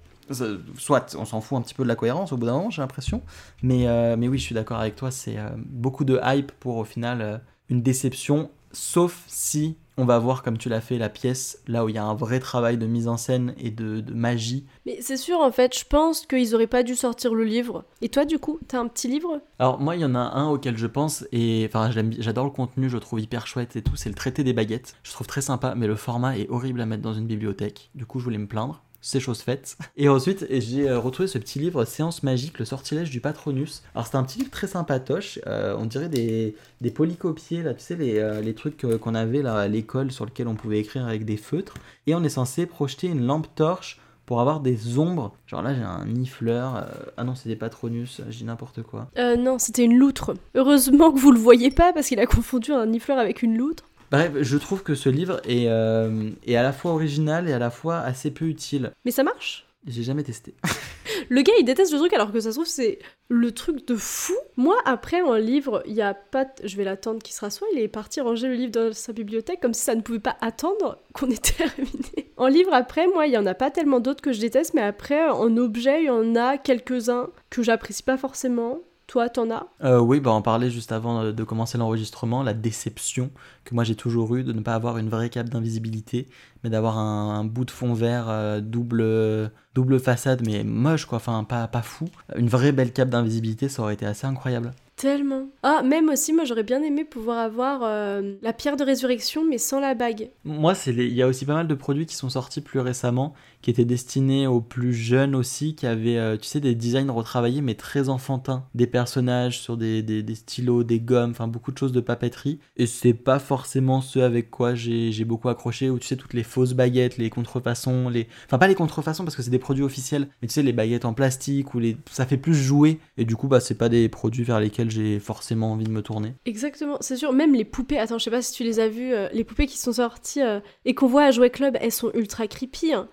[0.79, 2.81] Soit on s'en fout un petit peu de la cohérence au bout d'un moment, j'ai
[2.81, 3.21] l'impression.
[3.61, 6.77] Mais, euh, mais oui, je suis d'accord avec toi, c'est euh, beaucoup de hype pour
[6.77, 11.61] au final une déception, sauf si on va voir comme tu l'as fait la pièce,
[11.67, 14.13] là où il y a un vrai travail de mise en scène et de, de
[14.13, 14.65] magie.
[14.85, 17.85] Mais c'est sûr en fait, je pense qu'ils auraient pas dû sortir le livre.
[18.01, 19.41] Et toi du coup, t'as un petit livre?
[19.59, 22.89] Alors moi, il y en a un auquel je pense, et enfin j'adore le contenu,
[22.89, 24.95] je le trouve hyper chouette et tout, c'est le traité des baguettes.
[25.03, 27.89] Je trouve très sympa, mais le format est horrible à mettre dans une bibliothèque.
[27.95, 28.83] Du coup, je voulais me plaindre.
[29.07, 29.77] C'est chose faite.
[29.97, 33.83] Et ensuite, j'ai euh, retrouvé ce petit livre Séance magique, le sortilège du Patronus.
[33.93, 35.37] Alors, c'est un petit livre très sympatoche.
[35.45, 39.57] euh, on dirait des, des polycopiés, là, tu sais, les, euh, trucs qu'on avait là,
[39.59, 41.75] à l'école sur lesquels on pouvait écrire avec des feutres.
[42.07, 45.35] Et on est censé projeter une lampe torche pour avoir des ombres.
[45.45, 46.87] Genre là, j'ai un nifleur.
[47.15, 49.11] Ah non, c'était Patronus, je dis n'importe quoi.
[49.19, 50.33] Euh, non, c'était une loutre.
[50.55, 53.83] Heureusement que vous le voyez pas parce qu'il a confondu un nifleur avec une loutre.
[54.15, 57.59] Bref, je trouve que ce livre est, euh, est à la fois original et à
[57.59, 58.93] la fois assez peu utile.
[59.03, 59.67] Mais ça marche.
[59.87, 60.55] J'ai jamais testé.
[61.29, 63.95] Le gars, il déteste le truc alors que ça se trouve, c'est le truc de
[63.95, 64.33] fou.
[64.55, 66.45] Moi, après, un livre, il y a pas.
[66.63, 67.67] Je vais l'attendre qu'il se rassoie.
[67.73, 70.37] Il est parti ranger le livre dans sa bibliothèque comme si ça ne pouvait pas
[70.39, 72.31] attendre qu'on ait terminé.
[72.37, 74.81] En livre, après, moi, il y en a pas tellement d'autres que je déteste, mais
[74.81, 78.79] après, en objet, il y en a quelques-uns que j'apprécie pas forcément.
[79.07, 79.67] Toi, t'en as?
[79.83, 83.29] Euh, oui, bah, on parlait juste avant de commencer l'enregistrement, la déception
[83.63, 86.27] que moi j'ai toujours eue de ne pas avoir une vraie cape d'invisibilité,
[86.63, 91.17] mais d'avoir un, un bout de fond vert euh, double, double façade, mais moche quoi,
[91.17, 92.05] enfin pas, pas fou.
[92.35, 94.71] Une vraie belle cape d'invisibilité, ça aurait été assez incroyable.
[94.95, 95.47] Tellement.
[95.61, 99.57] Ah, même aussi, moi, j'aurais bien aimé pouvoir avoir euh, la pierre de résurrection, mais
[99.57, 100.29] sans la bague.
[100.45, 102.79] Moi, c'est les- il y a aussi pas mal de produits qui sont sortis plus
[102.79, 103.33] récemment,
[103.65, 107.63] qui étaient destinés aux plus jeunes aussi, qui avaient, euh, tu sais, des designs retravaillés,
[107.63, 108.67] mais très enfantins.
[108.75, 112.59] Des personnages sur des, des, stylos, des gommes, enfin beaucoup de choses de papeterie.
[112.77, 116.43] Et c'est pas forcément ce avec quoi j'ai beaucoup accroché, où tu sais, toutes les
[116.43, 118.27] fausses baguettes, les contrefaçons, les...
[118.45, 121.05] Enfin, pas les contrefaçons parce que c'est des produits officiels, mais tu sais, les baguettes
[121.05, 121.97] en plastique, ou les...
[122.11, 122.99] ça fait plus jouer.
[123.17, 126.03] Et du coup, bah, c'est pas des produits vers lesquels j'ai forcément envie de me
[126.03, 126.35] tourner.
[126.45, 127.33] Exactement, c'est sûr.
[127.33, 129.65] Même les poupées, attends, je sais pas si tu les as vues, euh, les poupées
[129.65, 132.93] qui sont sorties euh, et qu'on voit à Jouet Club, elles sont ultra creepy.
[132.93, 133.07] hein.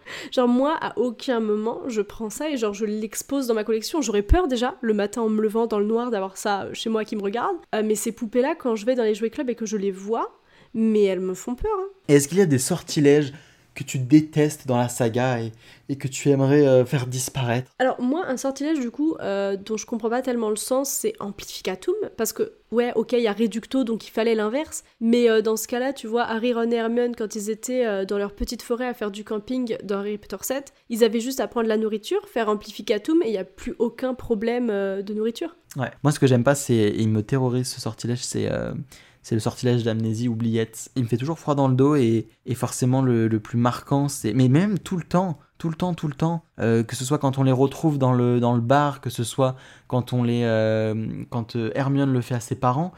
[0.47, 4.01] Moi, à aucun moment, je prends ça et genre, je l'expose dans ma collection.
[4.01, 6.91] J'aurais peur déjà, le matin en me levant dans le noir, d'avoir ça euh, chez
[6.91, 7.57] moi qui me regarde.
[7.75, 9.91] Euh, mais ces poupées-là, quand je vais dans les Jouet Club et que je les
[9.91, 10.39] vois,
[10.75, 11.71] mais elles me font peur.
[11.79, 11.89] hein.
[12.09, 13.33] Est-ce qu'il y a des sortilèges
[13.75, 15.53] que tu détestes dans la saga et,
[15.89, 19.77] et que tu aimerais euh, faire disparaître Alors moi, un sortilège du coup, euh, dont
[19.77, 23.33] je comprends pas tellement le sens, c'est amplificatum, parce que ouais, ok, il y a
[23.33, 26.77] reducto, donc il fallait l'inverse, mais euh, dans ce cas-là, tu vois, Harry, Ron et
[26.77, 30.19] Hermione, quand ils étaient euh, dans leur petite forêt à faire du camping dans Harry
[30.19, 33.45] Potter 7, ils avaient juste à prendre la nourriture, faire amplificatum, et il y a
[33.45, 35.55] plus aucun problème euh, de nourriture.
[35.77, 35.91] Ouais.
[36.03, 36.75] Moi, ce que j'aime pas, c'est.
[36.75, 38.51] et Il me terrorise ce sortilège, c'est.
[39.23, 40.91] C'est le sortilège d'amnésie oubliette.
[40.97, 44.33] Il me fait toujours froid dans le dos et, et forcément le, plus marquant, c'est.
[44.35, 46.45] Mais même tout le temps, tout le temps, tout le temps.
[46.59, 49.25] euh, que ce soit quand on les retrouve dans le, dans le bar, que ce
[49.25, 49.57] soit
[49.87, 50.43] quand on les.
[50.45, 52.93] euh, quand euh, Hermione le fait à ses parents,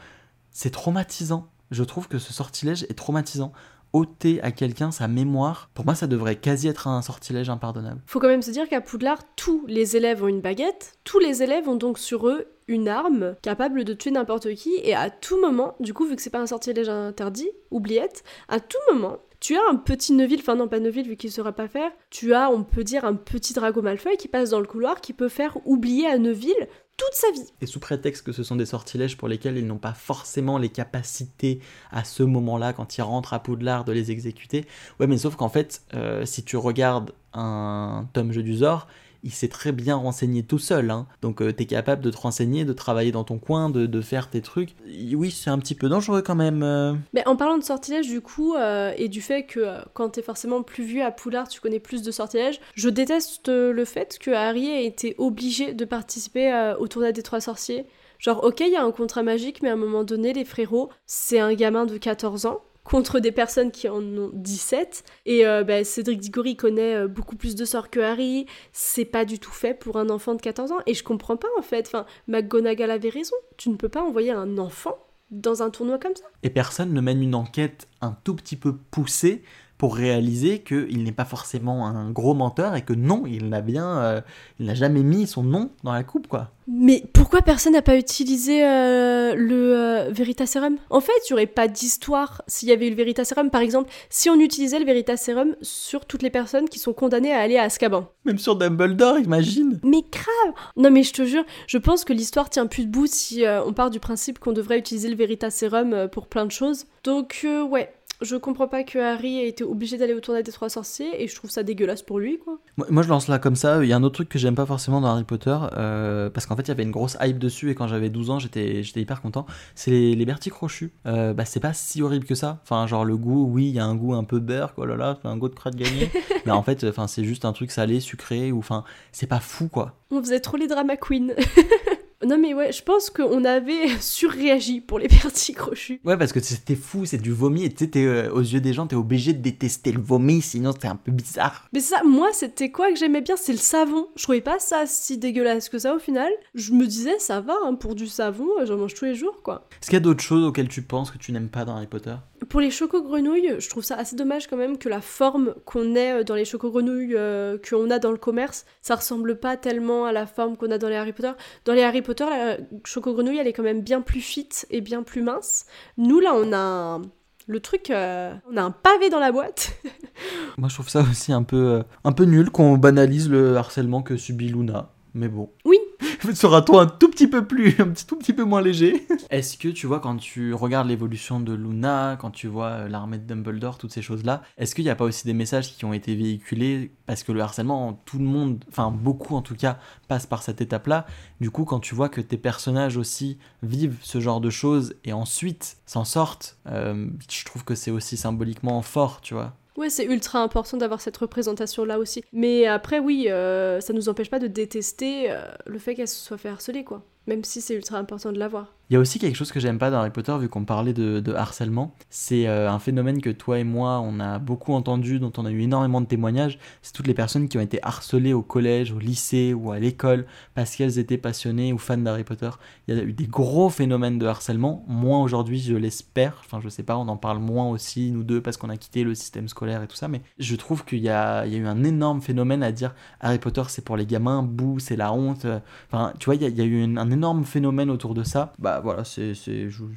[0.51, 1.47] c'est traumatisant.
[1.71, 3.51] Je trouve que ce sortilège est traumatisant.
[3.95, 8.01] Ôter à quelqu'un sa mémoire, pour moi, ça devrait quasi être un sortilège impardonnable.
[8.07, 11.43] Faut quand même se dire qu'à Poudlard, tous les élèves ont une baguette, tous les
[11.43, 15.39] élèves ont donc sur eux une arme capable de tuer n'importe qui, et à tout
[15.39, 19.55] moment, du coup, vu que c'est pas un sortilège interdit, oubliette, à tout moment, tu
[19.55, 22.49] as un petit Neville, enfin non pas Neville vu qu'il saura pas faire, tu as,
[22.51, 25.57] on peut dire, un petit Drago Malfoy qui passe dans le couloir, qui peut faire
[25.65, 27.51] oublier à Neville toute sa vie.
[27.61, 30.69] Et sous prétexte que ce sont des sortilèges pour lesquels ils n'ont pas forcément les
[30.69, 31.59] capacités
[31.91, 34.65] à ce moment-là, quand ils rentrent à Poudlard, de les exécuter.
[34.99, 38.87] Ouais, mais sauf qu'en fait, euh, si tu regardes un tome Jeu du Zor,
[39.25, 40.89] il s'est très bien renseigné tout seul.
[40.91, 41.07] hein.
[41.21, 44.29] Donc tu t'es capable de te renseigner, de travailler dans ton coin, de, de faire
[44.29, 44.75] tes trucs.
[45.13, 46.63] Oui, c'est un petit peu dangereux quand même.
[46.63, 46.93] euh.
[47.13, 50.21] Mais en parlant de sortilèges, du coup, euh, et du fait que euh, quand t'es
[50.21, 54.17] forcément plus vieux à Poudlard, tu connais plus de sortilèges, je déteste euh, le fait
[54.19, 57.85] que Harry ait été obligé de participer euh, au tournoi des trois sorciers.
[58.19, 60.89] Genre, ok, il y a un contrat magique, mais à un moment donné, les frérots,
[61.05, 65.03] c'est un gamin de 14 ans contre des personnes qui en ont 17.
[65.25, 68.45] Et euh, bah, Cédric Diggory connaît euh, beaucoup plus de sorts que Harry.
[68.71, 70.79] C'est pas du tout fait pour un enfant de 14 ans.
[70.85, 71.87] Et je comprends pas, en fait.
[71.87, 73.35] Enfin, McGonagall avait raison.
[73.57, 74.97] Tu ne peux pas envoyer un enfant
[75.31, 76.25] dans un tournoi comme ça.
[76.43, 79.43] Et personne ne mène une enquête un tout petit peu poussée
[79.77, 83.97] pour réaliser qu'il n'est pas forcément un gros menteur et que non, il n'a bien,
[83.97, 84.21] euh,
[84.59, 86.51] il n'a jamais mis son nom dans la coupe, quoi.
[86.67, 91.45] Mais pourquoi personne n'a pas utilisé euh, le euh, Veritaserum En fait, il n'y aurait
[91.45, 93.51] pas d'histoire s'il y avait eu le Veritaserum.
[93.51, 97.39] Par exemple, si on utilisait le Veritaserum sur toutes les personnes qui sont condamnées à
[97.39, 98.07] aller à Azkaban.
[98.25, 99.79] Même sur Dumbledore, imagine.
[99.83, 103.45] Mais grave Non mais je te jure, je pense que l'histoire tient plus debout si
[103.45, 106.85] euh, on part du principe qu'on devrait utiliser le Veritaserum pour plein de choses.
[107.03, 110.69] Donc ouais, je comprends pas que Harry ait été obligé d'aller au tournoi des trois
[110.69, 112.59] sorciers et je trouve ça dégueulasse pour lui quoi.
[112.77, 113.83] Moi, moi, je lance là comme ça.
[113.83, 116.45] Il y a un autre truc que j'aime pas forcément dans Harry Potter, euh, parce
[116.45, 118.83] qu'en fait, il y avait une grosse hype dessus, et quand j'avais 12 ans, j'étais
[118.83, 119.45] j'étais hyper content.
[119.75, 120.91] C'est les, les Bertie crochus.
[121.05, 122.59] Euh, bah, c'est pas si horrible que ça.
[122.63, 124.95] Enfin, genre, le goût, oui, il y a un goût un peu beurre, quoi, là
[124.95, 126.11] là, un goût de crade gagné.
[126.45, 129.67] Mais en fait, enfin, c'est juste un truc salé, sucré, ou enfin, c'est pas fou,
[129.67, 129.95] quoi.
[130.11, 131.29] On faisait trop les drama queens.
[132.23, 135.99] Non mais ouais, je pense qu'on avait surréagi pour les petits crochus.
[136.05, 138.73] Ouais, parce que c'était fou, c'est du vomi, et tu sais, euh, aux yeux des
[138.73, 141.67] gens, t'es obligé de détester le vomi, sinon c'est un peu bizarre.
[141.73, 144.07] Mais ça, moi, c'était quoi que j'aimais bien C'est le savon.
[144.15, 146.31] Je trouvais pas ça si dégueulasse que ça au final.
[146.53, 149.67] Je me disais, ça va, hein, pour du savon, j'en mange tous les jours, quoi.
[149.81, 151.87] Est-ce qu'il y a d'autres choses auxquelles tu penses que tu n'aimes pas dans Harry
[151.87, 152.15] Potter?
[152.49, 156.19] Pour les chocos-grenouilles, je trouve ça assez dommage quand même que la forme qu'on ait
[156.19, 160.11] euh, dans les chocos-grenouilles euh, qu'on a dans le commerce, ça ressemble pas tellement à
[160.11, 161.31] la forme qu'on a dans les Harry Potter.
[161.65, 165.03] Dans les Harry Potter, la choco-grenouille, elle est quand même bien plus fit et bien
[165.03, 165.65] plus mince.
[165.97, 167.01] Nous, là, on a un-
[167.47, 169.73] le truc, euh, on a un pavé dans la boîte.
[170.57, 174.01] Moi, je trouve ça aussi un peu, euh, un peu nul qu'on banalise le harcèlement
[174.01, 174.91] que subit Luna.
[175.13, 175.49] Mais bon.
[175.65, 175.77] Oui.
[176.33, 179.69] Sera-t-on un tout petit peu plus, un petit, tout petit peu moins léger Est-ce que
[179.69, 183.77] tu vois, quand tu regardes l'évolution de Luna, quand tu vois euh, l'armée de Dumbledore,
[183.77, 186.91] toutes ces choses-là, est-ce qu'il n'y a pas aussi des messages qui ont été véhiculés
[187.05, 190.61] Parce que le harcèlement, tout le monde, enfin beaucoup en tout cas, passe par cette
[190.61, 191.05] étape-là.
[191.39, 195.13] Du coup, quand tu vois que tes personnages aussi vivent ce genre de choses et
[195.13, 199.53] ensuite s'en sortent, euh, je trouve que c'est aussi symboliquement fort, tu vois.
[199.77, 202.23] Ouais, c'est ultra important d'avoir cette représentation-là aussi.
[202.31, 206.15] Mais après, oui, euh, ça nous empêche pas de détester euh, le fait qu'elle se
[206.23, 207.03] soit fait harceler, quoi.
[207.27, 208.75] Même si c'est ultra important de l'avoir.
[208.91, 210.93] Il y a aussi quelque chose que j'aime pas dans Harry Potter, vu qu'on parlait
[210.93, 211.95] de, harcèlement.
[212.11, 215.49] C'est euh, un phénomène que toi et moi, on a beaucoup entendu, dont on a
[215.49, 216.59] eu énormément de témoignages.
[216.83, 220.27] C'est toutes les personnes qui ont été harcelées au collège, au lycée ou à l'école
[220.53, 222.51] parce qu'elles étaient passionnées ou fans d'Harry Potter.
[222.87, 224.85] Il y a eu des gros phénomènes de harcèlement.
[224.87, 226.43] Moins aujourd'hui, je l'espère.
[226.45, 229.03] Enfin, je sais pas, on en parle moins aussi, nous deux, parce qu'on a quitté
[229.03, 230.07] le système scolaire et tout ça.
[230.07, 233.83] Mais je trouve qu'il y a, eu un énorme phénomène à dire Harry Potter, c'est
[233.83, 235.47] pour les gamins, bouh, c'est la honte.
[235.87, 238.13] Enfin, tu vois, il y a, il y a eu un, un énorme phénomène autour
[238.13, 238.53] de ça.
[238.59, 239.33] Bah voilà, c'est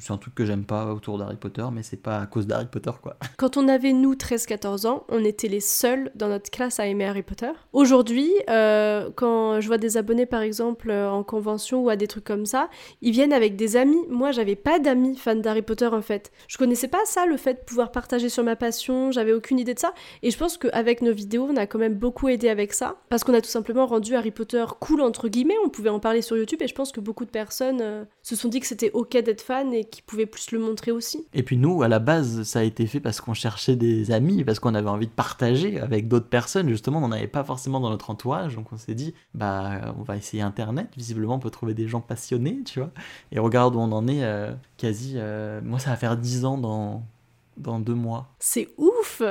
[0.09, 2.91] un truc que j'aime pas autour d'Harry Potter, mais c'est pas à cause d'Harry Potter,
[3.01, 3.17] quoi.
[3.37, 7.05] Quand on avait, nous, 13-14 ans, on était les seuls dans notre classe à aimer
[7.05, 7.51] Harry Potter.
[7.73, 12.07] Aujourd'hui, euh, quand je vois des abonnés, par exemple, euh, en convention ou à des
[12.07, 12.69] trucs comme ça,
[13.01, 14.05] ils viennent avec des amis.
[14.09, 16.31] Moi, j'avais pas d'amis fans d'Harry Potter, en fait.
[16.47, 19.73] Je connaissais pas ça, le fait de pouvoir partager sur ma passion, j'avais aucune idée
[19.73, 19.93] de ça.
[20.23, 22.95] Et je pense qu'avec nos vidéos, on a quand même beaucoup aidé avec ça.
[23.09, 25.57] Parce qu'on a tout simplement rendu Harry Potter cool, entre guillemets.
[25.65, 28.35] On pouvait en parler sur YouTube et je pense que beaucoup de personnes euh, se
[28.35, 31.25] sont dit que c'était ok d'être fan et qu'ils pouvaient plus le montrer aussi.
[31.33, 34.43] Et puis nous, à la base, ça a été fait parce qu'on cherchait des amis,
[34.43, 36.69] parce qu'on avait envie de partager avec d'autres personnes.
[36.69, 40.03] Justement, on n'en avait pas forcément dans notre entourage, donc on s'est dit, bah, on
[40.03, 40.89] va essayer Internet.
[40.95, 42.91] Visiblement, on peut trouver des gens passionnés, tu vois.
[43.31, 45.13] Et regarde où on en est, euh, quasi.
[45.15, 47.03] euh, moi, ça va faire 10 ans dans
[47.57, 48.33] dans deux mois.
[48.39, 49.21] C'est ouf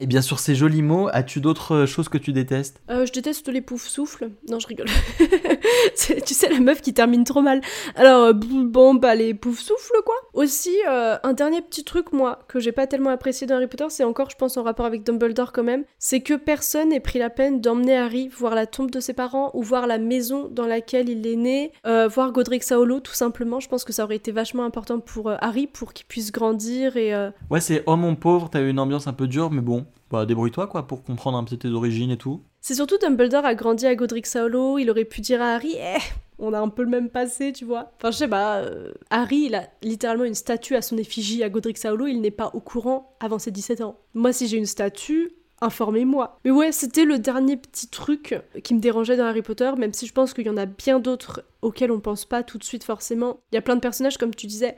[0.00, 2.80] Et bien sur ces jolis mots, as-tu d'autres choses que tu détestes?
[2.90, 4.30] Euh, je déteste les poufs souffles.
[4.48, 4.86] Non, je rigole.
[6.28, 7.60] Tu sais, la meuf qui termine trop mal.
[7.94, 10.14] Alors, euh, bon, bah, les poufs souffles, quoi.
[10.32, 13.86] Aussi, euh, un dernier petit truc, moi, que j'ai pas tellement apprécié dans Harry Potter,
[13.88, 17.18] c'est encore, je pense, en rapport avec Dumbledore quand même, c'est que personne n'ait pris
[17.18, 20.66] la peine d'emmener Harry voir la tombe de ses parents ou voir la maison dans
[20.66, 23.60] laquelle il est né, euh, voir Godric Saolo, tout simplement.
[23.60, 27.12] Je pense que ça aurait été vachement important pour Harry, pour qu'il puisse grandir et...
[27.50, 30.26] Ouais, c'est oh mon pauvre, t'as eu une ambiance un peu dure, mais bon, bah
[30.26, 32.42] débrouille-toi quoi pour comprendre un peu tes origines et tout.
[32.60, 35.98] C'est surtout Dumbledore a grandi à Godric Saolo, il aurait pu dire à Harry, eh,
[36.38, 37.92] on a un peu le même passé, tu vois.
[37.96, 41.48] Enfin, je sais pas, euh, Harry, il a littéralement une statue à son effigie à
[41.48, 43.98] Godric Saolo, il n'est pas au courant avant ses 17 ans.
[44.14, 46.38] Moi, si j'ai une statue, informez-moi.
[46.44, 50.06] Mais ouais, c'était le dernier petit truc qui me dérangeait dans Harry Potter, même si
[50.06, 52.84] je pense qu'il y en a bien d'autres auxquels on pense pas tout de suite
[52.84, 53.40] forcément.
[53.52, 54.76] Il y a plein de personnages, comme tu disais,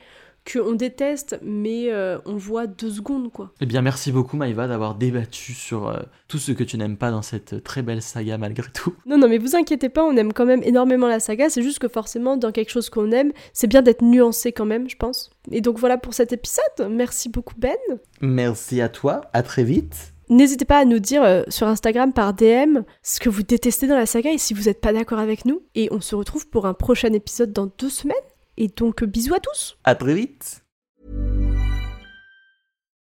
[0.50, 3.52] qu'on déteste, mais euh, on voit deux secondes, quoi.
[3.60, 7.10] Eh bien merci beaucoup Maïva d'avoir débattu sur euh, tout ce que tu n'aimes pas
[7.10, 8.94] dans cette très belle saga malgré tout.
[9.06, 11.50] Non, non, mais vous inquiétez pas, on aime quand même énormément la saga.
[11.50, 14.88] C'est juste que forcément, dans quelque chose qu'on aime, c'est bien d'être nuancé quand même,
[14.88, 15.30] je pense.
[15.50, 16.88] Et donc voilà pour cet épisode.
[16.90, 17.76] Merci beaucoup, Ben.
[18.20, 20.12] Merci à toi, à très vite.
[20.30, 23.96] N'hésitez pas à nous dire euh, sur Instagram par DM ce que vous détestez dans
[23.96, 25.60] la saga et si vous n'êtes pas d'accord avec nous.
[25.74, 28.14] Et on se retrouve pour un prochain épisode dans deux semaines.
[28.60, 29.78] Et donc, euh, bisous à tous.
[29.84, 30.62] À très vite.